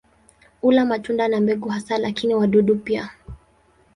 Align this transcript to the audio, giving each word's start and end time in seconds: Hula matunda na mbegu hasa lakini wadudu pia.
Hula 0.61 0.85
matunda 0.85 1.27
na 1.27 1.39
mbegu 1.41 1.69
hasa 1.69 1.97
lakini 1.97 2.35
wadudu 2.35 2.75
pia. 2.75 3.09